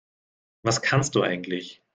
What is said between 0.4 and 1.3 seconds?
Was kannst du